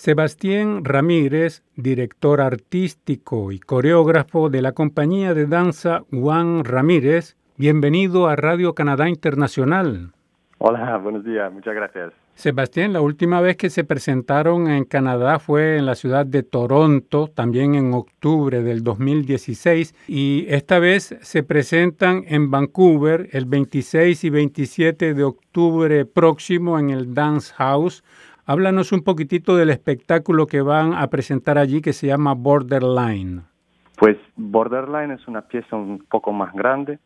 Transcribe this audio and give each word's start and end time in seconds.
Sebastián 0.00 0.82
Ramírez, 0.82 1.62
director 1.76 2.40
artístico 2.40 3.52
y 3.52 3.58
coreógrafo 3.58 4.48
de 4.48 4.62
la 4.62 4.72
compañía 4.72 5.34
de 5.34 5.44
danza 5.44 6.04
Juan 6.10 6.64
Ramírez, 6.64 7.36
bienvenido 7.58 8.26
a 8.26 8.34
Radio 8.34 8.74
Canadá 8.74 9.10
Internacional. 9.10 10.12
Hola, 10.56 10.96
buenos 10.96 11.22
días, 11.22 11.52
muchas 11.52 11.74
gracias. 11.74 12.14
Sebastián, 12.34 12.94
la 12.94 13.02
última 13.02 13.42
vez 13.42 13.58
que 13.58 13.68
se 13.68 13.84
presentaron 13.84 14.70
en 14.70 14.84
Canadá 14.84 15.38
fue 15.38 15.76
en 15.76 15.84
la 15.84 15.94
ciudad 15.94 16.24
de 16.24 16.42
Toronto, 16.42 17.28
también 17.28 17.74
en 17.74 17.92
octubre 17.92 18.62
del 18.62 18.82
2016, 18.82 19.94
y 20.08 20.46
esta 20.48 20.78
vez 20.78 21.14
se 21.20 21.42
presentan 21.42 22.24
en 22.26 22.50
Vancouver 22.50 23.28
el 23.32 23.44
26 23.44 24.24
y 24.24 24.30
27 24.30 25.12
de 25.12 25.24
octubre 25.24 26.06
próximo 26.06 26.78
en 26.78 26.88
el 26.88 27.12
Dance 27.12 27.52
House 27.56 28.02
Háblanos 28.46 28.92
un 28.92 29.02
poquitito 29.02 29.56
del 29.56 29.70
espectáculo 29.70 30.46
que 30.46 30.60
van 30.60 30.94
a 30.94 31.06
presentar 31.08 31.58
allí 31.58 31.80
que 31.80 31.92
se 31.92 32.06
llama 32.06 32.34
Borderline. 32.34 33.42
Pues 33.96 34.16
Borderline 34.36 35.12
es 35.12 35.28
una 35.28 35.42
pieza 35.42 35.76
un 35.76 36.04
poco 36.08 36.32
más 36.32 36.52
grande. 36.54 36.98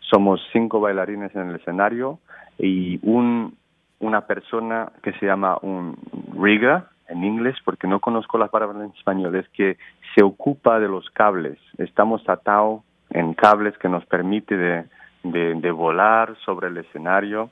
Somos 0.00 0.40
cinco 0.52 0.80
bailarines 0.80 1.34
en 1.34 1.48
el 1.48 1.56
escenario 1.56 2.18
y 2.58 3.00
un, 3.02 3.56
una 4.00 4.26
persona 4.26 4.92
que 5.02 5.12
se 5.14 5.26
llama 5.26 5.56
un 5.62 5.96
rigger 6.38 6.84
en 7.08 7.24
inglés, 7.24 7.56
porque 7.64 7.86
no 7.86 8.00
conozco 8.00 8.38
la 8.38 8.48
palabra 8.48 8.84
en 8.84 8.92
español, 8.92 9.34
es 9.36 9.48
que 9.50 9.76
se 10.14 10.22
ocupa 10.22 10.78
de 10.78 10.88
los 10.88 11.08
cables. 11.10 11.58
Estamos 11.78 12.26
atados 12.28 12.82
en 13.10 13.34
cables 13.34 13.76
que 13.78 13.88
nos 13.88 14.04
permite 14.06 14.56
de, 14.56 14.84
de 15.24 15.70
volar 15.70 16.36
sobre 16.44 16.68
el 16.68 16.76
escenario 16.78 17.50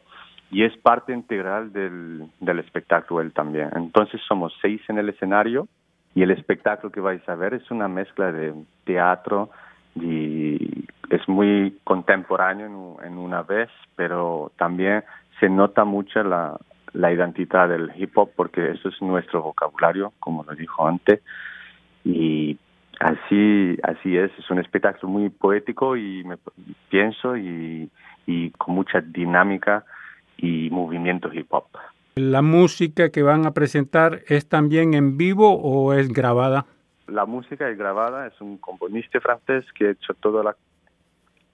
y 0.51 0.65
es 0.65 0.77
parte 0.79 1.13
integral 1.13 1.73
del, 1.73 2.25
del 2.41 2.59
espectáculo 2.59 3.21
él 3.21 3.33
también. 3.33 3.71
Entonces 3.75 4.21
somos 4.27 4.53
seis 4.61 4.81
en 4.89 4.99
el 4.99 5.09
escenario 5.09 5.69
y 6.15 6.23
el 6.23 6.33
espectáculo 6.33 6.91
que 6.91 7.01
vais 7.01 7.27
a 7.29 7.37
ver 7.37 7.55
es 7.55 7.71
una 7.71 7.89
mezcla 7.89 8.33
de 8.33 8.53
teatro 8.85 9.51
y 9.95 10.85
es 11.09 11.29
muy 11.29 11.79
contemporáneo 11.85 12.99
en, 13.03 13.19
una 13.19 13.43
vez, 13.43 13.69
pero 13.97 14.53
también 14.57 15.05
se 15.39 15.49
nota 15.49 15.85
mucho 15.85 16.23
la, 16.23 16.57
la 16.93 17.13
identidad 17.13 17.69
del 17.69 17.93
hip 17.97 18.17
hop 18.17 18.31
porque 18.35 18.73
eso 18.73 18.89
es 18.89 19.01
nuestro 19.01 19.43
vocabulario, 19.43 20.13
como 20.19 20.45
lo 20.45 20.55
dijo 20.55 20.87
antes, 20.87 21.21
y 22.05 22.59
así 22.99 23.77
así 23.83 24.17
es, 24.17 24.31
es 24.39 24.51
un 24.51 24.59
espectáculo 24.59 25.13
muy 25.13 25.29
poético 25.29 25.97
y 25.97 26.25
me 26.25 26.37
pienso 26.89 27.37
y, 27.37 27.91
y 28.27 28.51
con 28.51 28.75
mucha 28.75 29.01
dinámica 29.01 29.85
y 30.41 30.71
movimiento 30.71 31.33
hip 31.33 31.53
hop. 31.53 31.67
¿La 32.17 32.43
música 32.43 33.11
que 33.11 33.23
van 33.23 33.47
a 33.47 33.53
presentar 33.53 34.21
es 34.27 34.49
también 34.49 34.95
en 34.95 35.17
vivo 35.17 35.55
o 35.55 35.93
es 35.93 36.09
grabada? 36.13 36.67
La 37.07 37.27
música 37.27 37.69
es 37.69 37.79
grabada, 37.79 38.27
es 38.27 38.41
un 38.41 38.59
componista 38.59 39.21
francés 39.21 39.65
que 39.75 39.87
ha 39.87 39.91
hecho 39.91 40.15
toda 40.15 40.43
la, 40.43 40.57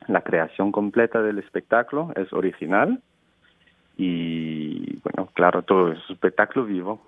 la 0.08 0.22
creación 0.22 0.72
completa 0.72 1.22
del 1.22 1.38
espectáculo, 1.38 2.12
es 2.16 2.32
original 2.32 3.00
y 3.96 4.98
bueno, 4.98 5.30
claro, 5.34 5.62
todo 5.62 5.92
es 5.92 5.98
espectáculo 6.10 6.66
vivo. 6.66 7.00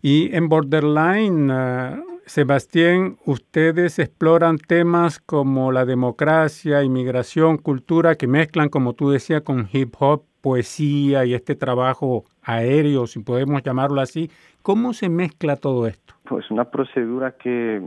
Y 0.00 0.34
en 0.34 0.48
Borderline, 0.48 1.50
uh, 1.50 2.07
Sebastián, 2.28 3.16
ustedes 3.24 3.98
exploran 3.98 4.58
temas 4.58 5.18
como 5.18 5.72
la 5.72 5.86
democracia, 5.86 6.84
inmigración, 6.84 7.56
cultura, 7.56 8.16
que 8.16 8.26
mezclan, 8.26 8.68
como 8.68 8.92
tú 8.92 9.10
decías, 9.10 9.40
con 9.42 9.66
hip 9.72 9.94
hop 9.98 10.24
poesía 10.42 11.24
y 11.24 11.32
este 11.32 11.54
trabajo 11.54 12.24
aéreo, 12.42 13.06
si 13.06 13.20
podemos 13.20 13.62
llamarlo 13.62 14.02
así. 14.02 14.30
¿Cómo 14.62 14.92
se 14.92 15.08
mezcla 15.08 15.56
todo 15.56 15.86
esto? 15.86 16.14
Pues 16.28 16.50
una 16.50 16.66
procedura 16.66 17.32
que, 17.32 17.82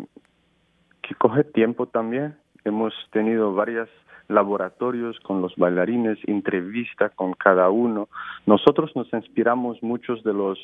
que 1.03 1.15
coge 1.15 1.43
tiempo 1.43 1.85
también. 1.85 2.35
Hemos 2.65 2.93
tenido 3.11 3.53
varios 3.53 3.89
laboratorios 4.27 5.19
con 5.19 5.41
los 5.41 5.55
bailarines, 5.55 6.17
entrevista 6.25 7.09
con 7.09 7.33
cada 7.33 7.69
uno. 7.69 8.09
Nosotros 8.47 8.91
nos 8.95 9.11
inspiramos 9.13 9.81
muchos 9.83 10.23
de 10.23 10.33
los 10.33 10.57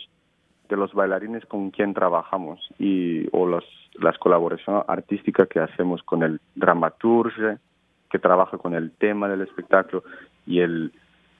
de 0.70 0.78
los 0.78 0.94
bailarines 0.94 1.46
con 1.46 1.72
quien 1.72 1.94
trabajamos 1.94 2.60
y 2.80 3.28
o 3.32 3.46
los, 3.46 3.66
las 4.00 4.18
colaboraciones 4.18 4.84
artísticas 4.88 5.48
que 5.48 5.60
hacemos 5.60 6.04
con 6.04 6.24
el 6.24 6.40
dramaturge 6.56 7.58
que 8.10 8.20
trabaja 8.20 8.58
con 8.58 8.74
el 8.74 8.92
tema 8.92 9.28
del 9.28 9.42
espectáculo 9.42 10.04
y 10.46 10.60
el 10.60 10.92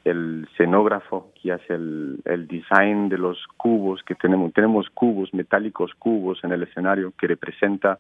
el 0.10 0.48
escenógrafo 0.52 1.32
que 1.42 1.52
hace 1.52 1.74
el, 1.74 2.20
el 2.26 2.48
design 2.48 3.10
de 3.10 3.18
los 3.18 3.38
cubos 3.58 4.02
que 4.04 4.16
tenemos. 4.16 4.54
Tenemos 4.54 4.90
cubos, 4.94 5.34
metálicos 5.34 5.94
cubos 5.96 6.42
en 6.44 6.54
el 6.54 6.64
escenario 6.64 7.12
que 7.20 7.28
representa, 7.28 7.98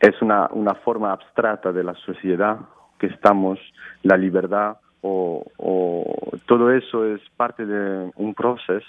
es 0.00 0.20
una, 0.20 0.48
una 0.50 0.74
forma 0.74 1.12
abstracta 1.12 1.72
de 1.72 1.84
la 1.84 1.94
sociedad 1.94 2.58
que 2.98 3.06
estamos, 3.06 3.58
la 4.02 4.16
libertad 4.16 4.78
o, 5.00 5.44
o 5.58 6.36
todo 6.46 6.72
eso 6.72 7.04
es 7.04 7.20
parte 7.36 7.64
de 7.64 8.10
un 8.16 8.34
proceso 8.34 8.88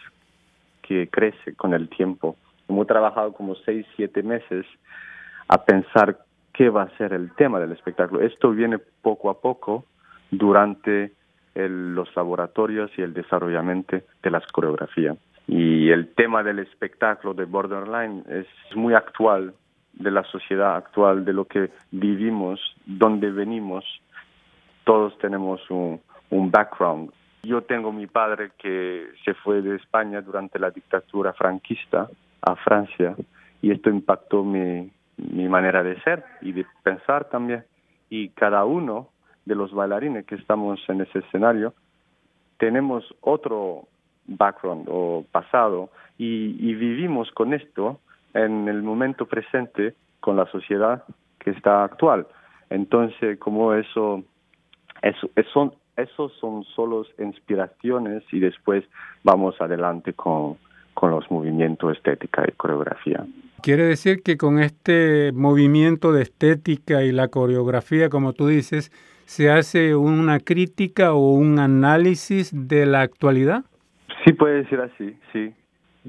que 0.90 1.08
crece 1.08 1.56
con 1.56 1.76
el 1.76 1.88
tiempo. 1.88 2.36
Hemos 2.68 2.88
trabajado 2.88 3.32
como 3.34 3.54
seis, 3.56 3.86
siete 3.96 4.24
meses 4.24 4.66
a 5.48 5.64
pensar 5.64 6.18
qué 6.52 6.70
va 6.70 6.84
a 6.84 6.98
ser 6.98 7.14
el 7.14 7.32
tema 7.36 7.60
del 7.60 7.72
espectáculo. 7.72 8.22
Esto 8.22 8.50
viene 8.52 8.80
poco 8.80 9.30
a 9.30 9.40
poco 9.40 9.86
durante 10.32 11.12
los 11.54 12.16
laboratorios 12.16 12.90
y 12.98 13.02
el 13.02 13.14
desarrollamiento 13.14 13.98
de 14.24 14.32
las 14.32 14.46
coreografías. 14.48 15.18
Y 15.48 15.90
el 15.90 16.14
tema 16.14 16.42
del 16.42 16.60
espectáculo 16.60 17.34
de 17.34 17.46
Borderline 17.46 18.24
es 18.28 18.48
muy 18.76 18.94
actual 18.94 19.54
de 19.94 20.12
la 20.12 20.24
sociedad 20.24 20.76
actual, 20.76 21.26
de 21.26 21.34
lo 21.34 21.46
que 21.46 21.70
vivimos, 21.92 22.60
donde 22.86 23.30
venimos. 23.32 23.84
Todos 24.86 25.18
tenemos 25.20 25.60
un, 25.70 26.00
un 26.30 26.50
background. 26.50 27.12
Yo 27.44 27.62
tengo 27.64 27.92
mi 27.92 28.08
padre 28.08 28.52
que 28.58 29.08
se 29.24 29.34
fue 29.34 29.62
de 29.62 29.76
España 29.76 30.22
durante 30.22 30.60
la 30.60 30.72
dictadura 30.72 31.34
franquista 31.34 32.10
a 32.42 32.56
Francia 32.56 33.16
y 33.62 33.72
esto 33.72 33.90
impactó 33.90 34.44
mi, 34.44 34.92
mi 35.18 35.48
manera 35.48 35.84
de 35.84 36.00
ser 36.02 36.24
y 36.42 36.52
de 36.52 36.66
pensar 36.84 37.26
también. 37.30 37.64
Y 38.10 38.30
cada 38.30 38.66
uno 38.66 39.10
de 39.46 39.56
los 39.56 39.74
bailarines 39.74 40.26
que 40.26 40.36
estamos 40.36 40.80
en 40.90 41.02
ese 41.02 41.20
escenario, 41.20 41.74
tenemos 42.58 43.04
otro 43.22 43.88
background 44.28 44.88
o 44.90 45.26
pasado 45.32 45.90
y, 46.18 46.74
vivimos 46.76 47.32
con 47.32 47.54
esto 47.54 48.00
en 48.34 48.68
el 48.68 48.84
momento 48.84 49.26
presente 49.26 49.96
con 50.20 50.36
la 50.36 50.46
sociedad 50.48 51.04
que 51.40 51.52
está 51.52 51.84
actual. 51.84 52.28
Entonces, 52.70 53.40
como 53.40 53.74
eso, 53.74 54.24
eso, 55.02 55.30
eso 55.36 55.76
esos 56.02 56.32
son 56.40 56.64
solo 56.76 57.06
inspiraciones 57.18 58.24
y 58.32 58.40
después 58.40 58.84
vamos 59.24 59.60
adelante 59.60 60.14
con, 60.14 60.58
con 60.94 61.12
los 61.12 61.30
movimientos 61.32 61.96
estética 61.96 62.44
y 62.48 62.52
coreografía. 62.54 63.26
Quiere 63.62 63.84
decir 63.84 64.24
que 64.24 64.38
con 64.38 64.60
este 64.60 65.32
movimiento 65.34 66.14
de 66.14 66.22
estética 66.24 67.04
y 67.04 67.12
la 67.12 67.28
coreografía, 67.28 68.10
como 68.10 68.34
tú 68.34 68.48
dices, 68.48 68.90
se 69.26 69.52
hace 69.52 69.96
una 69.96 70.40
crítica 70.40 71.14
o 71.14 71.34
un 71.34 71.60
análisis 71.60 72.52
de 72.54 72.86
la 72.86 73.02
actualidad? 73.02 73.64
Sí, 74.24 74.34
puede 74.34 74.64
decir 74.64 74.80
así, 74.80 75.16
sí. 75.32 75.54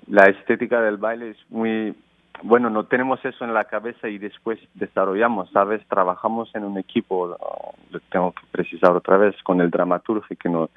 La 0.06 0.24
estética 0.24 0.80
del 0.80 0.96
baile 0.96 1.30
es 1.30 1.36
muy, 1.50 1.94
bueno, 2.42 2.70
no 2.70 2.84
tenemos 2.84 3.24
eso 3.24 3.44
en 3.44 3.54
la 3.54 3.64
cabeza 3.64 4.08
y 4.08 4.18
después 4.18 4.58
desarrollamos, 4.74 5.50
¿sabes? 5.50 5.86
Trabajamos 5.88 6.54
en 6.54 6.64
un 6.64 6.78
equipo, 6.78 7.36
tengo 8.10 8.32
que 8.32 8.42
precisar 8.50 8.92
otra 8.92 9.16
vez, 9.16 9.34
con 9.42 9.60
el 9.60 9.70
dramaturgo 9.70 10.24
que 10.38 10.48
nos, 10.48 10.70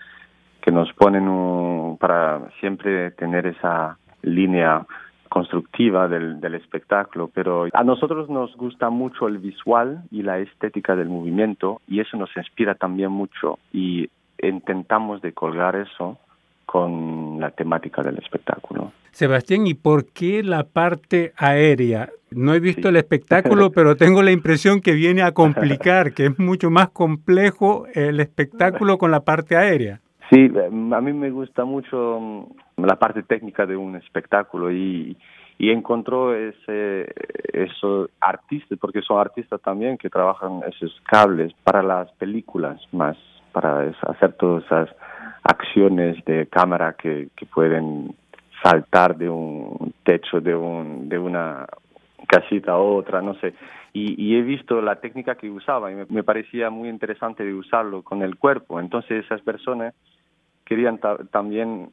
que 0.62 0.72
nos 0.72 0.92
ponen 0.94 1.98
para 2.00 2.50
siempre 2.60 3.12
tener 3.12 3.48
esa 3.48 3.98
línea 4.22 4.86
constructiva 5.30 6.08
del, 6.08 6.40
del 6.40 6.54
espectáculo, 6.56 7.30
pero 7.34 7.68
a 7.74 7.84
nosotros 7.84 8.30
nos 8.30 8.56
gusta 8.56 8.92
mucho 8.92 9.28
el 9.28 9.40
visual 9.40 10.04
y 10.12 10.22
la 10.22 10.38
estética 10.38 10.96
del 10.96 11.10
movimiento 11.10 11.82
y 11.88 12.02
eso 12.02 12.18
nos 12.18 12.30
inspira 12.38 12.76
también 12.76 13.12
mucho 13.12 13.58
y 13.72 14.10
intentamos 14.38 15.22
de 15.22 15.34
colgar 15.34 15.76
eso 15.76 16.20
con 16.74 17.40
la 17.40 17.52
temática 17.52 18.02
del 18.02 18.18
espectáculo. 18.18 18.94
Sebastián, 19.12 19.68
¿y 19.68 19.76
por 19.76 20.08
qué 20.08 20.42
la 20.42 20.64
parte 20.64 21.32
aérea? 21.38 22.10
No 22.32 22.56
he 22.56 22.60
visto 22.60 22.90
el 22.90 22.96
espectáculo, 22.96 23.72
pero 23.76 23.96
tengo 23.96 24.24
la 24.24 24.32
impresión 24.32 24.82
que 24.82 24.94
viene 24.94 25.22
a 25.22 25.34
complicar, 25.34 26.14
que 26.14 26.26
es 26.26 26.40
mucho 26.40 26.72
más 26.72 26.90
complejo 26.90 27.86
el 27.94 28.20
espectáculo 28.20 28.98
con 28.98 29.12
la 29.12 29.20
parte 29.20 29.56
aérea. 29.56 30.00
Sí, 30.32 30.52
a 30.58 31.00
mí 31.02 31.14
me 31.14 31.30
gusta 31.30 31.64
mucho 31.64 32.20
mm, 32.20 32.84
la 32.84 32.96
parte 32.96 33.22
técnica 33.22 33.68
de 33.68 33.78
un 33.78 33.96
espectáculo 33.96 34.72
y, 34.72 35.16
y 35.60 35.70
encontró 35.70 36.34
ese 36.34 37.06
esos 37.54 38.10
artistas 38.20 38.80
porque 38.82 39.04
son 39.04 39.20
artistas 39.20 39.62
también 39.62 40.00
que 40.00 40.10
trabajan 40.10 40.62
esos 40.68 41.00
cables 41.06 41.54
para 41.64 41.84
las 41.84 42.12
películas 42.14 42.82
más 42.92 43.16
para 43.52 43.92
hacer 44.08 44.34
todas 44.34 44.66
esas 44.66 44.90
acciones 45.44 46.24
de 46.26 46.48
cámara 46.48 46.94
que, 46.94 47.30
pueden 47.54 48.16
saltar 48.64 49.18
de 49.18 49.30
un 49.30 49.94
techo 50.04 50.40
de, 50.40 50.56
un, 50.56 51.10
de 51.10 51.20
una 51.20 51.68
casita 52.28 52.74
a 52.74 52.78
otra, 52.78 53.22
no 53.22 53.36
sé. 53.36 53.54
Y, 53.96 54.36
he 54.36 54.42
visto 54.42 54.82
la 54.82 54.96
técnica 54.96 55.36
que 55.36 55.52
usaba 55.52 55.92
y 55.92 55.96
me, 56.10 56.24
parecía 56.24 56.72
muy 56.72 56.90
interesante 56.90 57.44
de 57.44 57.54
usarlo 57.54 58.02
con 58.02 58.24
el 58.24 58.38
cuerpo. 58.38 58.80
Entonces 58.80 59.24
esas 59.24 59.42
personas 59.42 59.94
querían 60.66 61.00
también, 61.30 61.92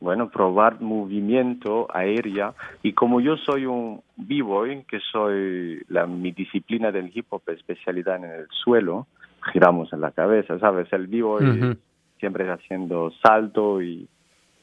bueno, 0.00 0.30
probar 0.30 0.80
movimiento 0.80 1.88
aérea. 1.92 2.54
Y 2.82 2.94
como 2.94 3.20
yo 3.20 3.36
soy 3.36 3.66
un 3.66 4.00
b-boy, 4.16 4.84
que 4.88 5.00
soy 5.00 5.82
la, 5.88 6.06
mi 6.06 6.32
disciplina 6.32 6.90
del 6.90 7.10
hip 7.12 7.26
hop, 7.28 7.42
especialidad 7.48 8.16
en 8.16 8.24
el 8.24 8.46
suelo, 8.48 9.06
giramos 9.52 9.92
en 9.92 10.00
la 10.00 10.12
cabeza, 10.12 10.58
¿sabes? 10.58 10.90
El 10.90 11.06
b-boy 11.08 11.76
siempre 12.22 12.48
haciendo 12.48 13.10
salto 13.20 13.82
y, 13.82 14.08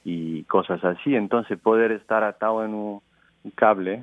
y 0.06 0.44
cosas 0.44 0.82
así. 0.86 1.14
Entonces 1.14 1.60
poder 1.60 1.92
estar 1.92 2.24
atado 2.24 2.64
en 2.64 2.74
un 2.74 3.02
cable 3.56 4.02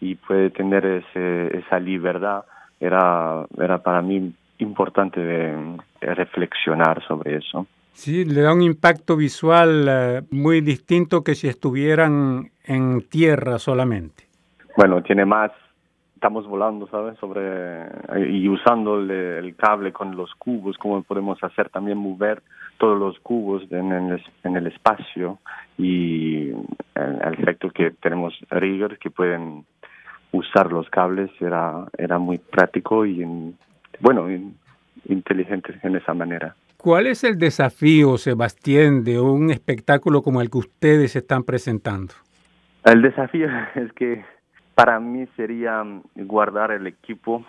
y 0.00 0.14
puede 0.14 0.48
tener 0.48 0.86
ese, 0.86 1.58
esa 1.58 1.78
libertad 1.78 2.44
era, 2.80 3.44
era 3.58 3.82
para 3.82 4.00
mí 4.00 4.32
importante 4.58 5.20
de, 5.20 5.76
reflexionar 6.00 7.04
sobre 7.06 7.36
eso. 7.36 7.66
Sí, 7.92 8.24
le 8.24 8.40
da 8.40 8.54
un 8.54 8.62
impacto 8.62 9.16
visual 9.16 9.86
eh, 9.86 10.22
muy 10.30 10.62
distinto 10.62 11.22
que 11.22 11.34
si 11.34 11.46
estuvieran 11.46 12.50
en 12.64 13.02
tierra 13.02 13.58
solamente. 13.58 14.24
Bueno, 14.78 15.02
tiene 15.02 15.26
más, 15.26 15.50
estamos 16.18 16.48
volando, 16.48 16.88
¿sabes? 16.88 17.16
Sobre, 17.20 17.86
y 18.28 18.48
usando 18.48 18.98
el, 18.98 19.54
cable 19.56 19.92
con 19.92 20.16
los 20.16 20.34
cubos, 20.34 20.76
como 20.76 21.00
podemos 21.04 21.42
hacer 21.44 21.68
también 21.68 21.96
mover 21.96 22.42
todos 22.76 22.98
los 22.98 23.20
cubos 23.20 23.62
en 23.70 23.92
el, 23.92 24.22
en 24.42 24.56
el 24.56 24.66
espacio 24.66 25.38
y 25.78 26.50
el, 26.96 27.34
efecto 27.38 27.70
que 27.70 27.92
tenemos 28.02 28.34
riggers 28.50 28.98
que 28.98 29.10
pueden 29.10 29.64
usar 30.32 30.72
los 30.72 30.90
cables 30.90 31.30
era, 31.40 31.86
era 31.96 32.18
muy 32.18 32.38
práctico 32.38 33.06
y, 33.06 33.24
bueno, 34.00 34.26
inteligente 35.06 35.78
en 35.84 35.94
esa 35.94 36.14
manera. 36.14 36.56
¿Cuál 36.76 37.06
es 37.06 37.22
el 37.22 37.38
desafío, 37.38 38.18
Sebastián, 38.18 39.04
de 39.04 39.20
un 39.20 39.50
espectáculo 39.50 40.22
como 40.22 40.40
el 40.40 40.50
que 40.50 40.58
ustedes 40.58 41.14
están 41.14 41.44
presentando? 41.44 42.14
El 42.84 43.02
desafío 43.02 43.46
es 43.76 43.92
que 43.92 44.24
para 44.78 45.00
mí 45.00 45.26
sería 45.34 45.84
guardar 46.14 46.70
el 46.70 46.86
equipo 46.86 47.44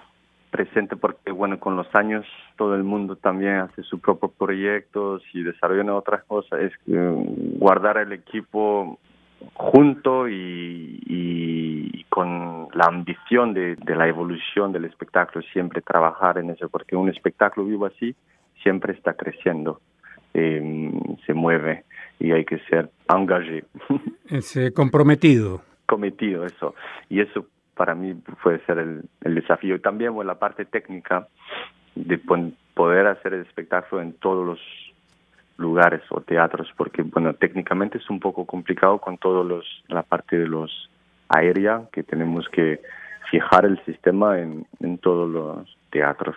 presente 0.49 0.95
porque, 0.95 1.31
bueno, 1.31 1.59
con 1.59 1.75
los 1.75 1.85
años 1.93 2.25
todo 2.57 2.73
el 2.73 2.83
mundo 2.83 3.17
también 3.17 3.57
hace 3.57 3.83
sus 3.83 3.99
propios 3.99 4.31
proyectos 4.31 5.21
y 5.31 5.43
desarrolla 5.43 5.93
otras 5.93 6.23
cosas. 6.23 6.59
Es 6.59 6.73
guardar 6.87 7.99
el 7.99 8.13
equipo 8.13 8.97
junto 9.53 10.27
y, 10.27 12.03
con 12.09 12.67
la 12.73 12.85
ambición 12.85 13.53
de, 13.53 13.77
la 13.85 14.07
evolución 14.07 14.71
del 14.71 14.85
espectáculo, 14.85 15.45
siempre 15.53 15.81
trabajar 15.81 16.39
en 16.39 16.49
eso, 16.49 16.67
porque 16.67 16.95
un 16.95 17.09
espectáculo 17.09 17.67
vivo 17.67 17.85
así 17.85 18.15
siempre 18.63 18.93
está 18.93 19.13
creciendo, 19.13 19.81
em, 20.33 20.99
se 21.27 21.35
mueve 21.35 21.83
y 22.19 22.31
hay 22.31 22.43
que 22.43 22.57
ser 22.71 22.89
engagé. 23.07 23.65
Ese 24.25 24.73
comprometido. 24.73 25.68
Cometido, 25.89 26.45
eso. 26.45 26.75
Y 27.09 27.19
eso 27.19 27.47
para 27.73 27.95
mí 27.95 28.13
puede 28.43 28.63
ser 28.65 28.77
el, 28.77 29.09
desafío. 29.21 29.75
Y 29.75 29.79
también 29.79 30.13
bueno, 30.13 30.27
la 30.27 30.37
parte 30.37 30.65
técnica 30.65 31.27
de 31.95 32.21
poder 32.75 33.07
hacer 33.07 33.33
el 33.33 33.41
espectáculo 33.41 34.03
en 34.03 34.13
todos 34.13 34.45
los 34.45 34.59
lugares 35.57 36.01
o 36.11 36.21
teatros, 36.21 36.67
porque 36.77 37.01
bueno, 37.01 37.33
técnicamente 37.33 37.97
es 37.97 38.07
un 38.09 38.19
poco 38.19 38.45
complicado 38.45 38.99
con 38.99 39.17
todos 39.17 39.45
los 39.45 39.65
la 39.87 40.03
parte 40.03 40.37
de 40.37 40.47
los 40.47 40.91
aérea 41.27 41.81
que 41.91 42.03
tenemos 42.03 42.47
que 42.49 42.81
fijar 43.31 43.65
el 43.65 43.83
sistema 43.85 44.39
en, 44.39 44.67
en 44.79 44.99
todos 44.99 45.27
los 45.27 45.77
teatros 45.89 46.35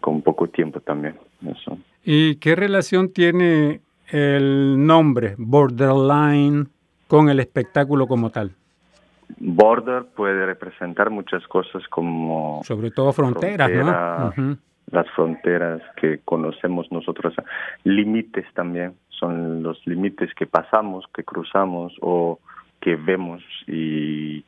con 0.00 0.20
poco 0.20 0.48
tiempo 0.48 0.80
también. 0.80 1.14
Eso. 1.48 1.78
¿Y 2.04 2.36
qué 2.36 2.54
relación 2.54 3.12
tiene 3.12 3.80
el 4.10 4.84
nombre 4.86 5.34
Borderline 5.38 6.68
con 7.08 7.28
el 7.28 7.40
espectáculo 7.40 8.06
como 8.06 8.30
tal? 8.30 8.52
Border 9.38 10.04
puede 10.14 10.46
representar 10.46 11.10
muchas 11.10 11.46
cosas 11.48 11.86
como... 11.88 12.62
Sobre 12.64 12.90
todo 12.90 13.12
fronteras, 13.12 13.70
¿no? 13.70 14.58
las 14.92 15.10
fronteras 15.10 15.82
que 15.96 16.20
conocemos 16.24 16.90
nosotros, 16.92 17.34
límites 17.82 18.46
también, 18.54 18.94
son 19.08 19.62
los 19.62 19.84
límites 19.86 20.32
que 20.34 20.46
pasamos, 20.46 21.04
que 21.12 21.24
cruzamos 21.24 21.92
o 22.00 22.38
que 22.80 22.94
vemos 22.94 23.42
y, 23.66 24.44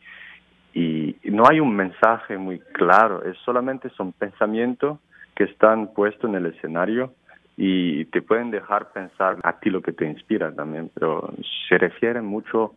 y 0.75 1.17
no 1.25 1.45
hay 1.49 1.59
un 1.59 1.75
mensaje 1.75 2.39
muy 2.39 2.61
claro, 2.61 3.25
es 3.25 3.37
solamente 3.39 3.91
son 3.91 4.13
pensamientos 4.13 4.99
que 5.35 5.45
están 5.45 5.93
puestos 5.93 6.31
en 6.31 6.37
el 6.37 6.47
escenario 6.47 7.13
y 7.57 8.05
te 8.07 8.23
pueden 8.23 8.53
dejar 8.53 8.93
pensar 8.93 9.39
a 9.43 9.59
ti 9.59 9.71
lo 9.71 9.83
que 9.83 9.93
te 9.93 10.07
inspira 10.07 10.55
también, 10.55 10.91
pero 10.95 11.33
se 11.69 11.79
refiere 11.79 12.23
mucho 12.23 12.75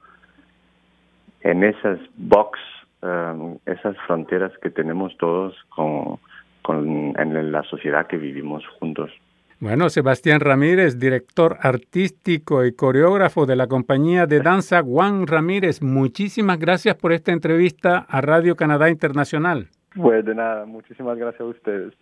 en 1.41 1.63
esas 1.63 1.99
box, 2.15 2.59
um, 3.01 3.57
esas 3.65 3.95
fronteras 4.07 4.51
que 4.61 4.69
tenemos 4.69 5.15
todos 5.17 5.55
con 5.69 6.19
con, 6.61 7.13
en 7.19 7.51
la 7.51 7.63
sociedad 7.63 8.07
que 8.07 8.17
vivimos 8.17 8.63
juntos. 8.79 9.11
Bueno, 9.59 9.89
Sebastián 9.89 10.39
Ramírez, 10.39 10.97
director 10.97 11.57
artístico 11.61 12.65
y 12.65 12.73
coreógrafo 12.73 13.45
de 13.45 13.55
la 13.55 13.67
compañía 13.67 14.25
de 14.25 14.39
danza 14.39 14.81
Juan 14.81 15.27
Ramírez, 15.27 15.83
muchísimas 15.83 16.57
gracias 16.57 16.95
por 16.95 17.13
esta 17.13 17.31
entrevista 17.31 17.99
a 18.09 18.21
Radio 18.21 18.55
Canadá 18.55 18.89
Internacional. 18.89 19.67
Pues 19.95 20.25
de 20.25 20.33
nada, 20.33 20.65
muchísimas 20.65 21.17
gracias 21.17 21.41
a 21.41 21.45
ustedes. 21.45 21.93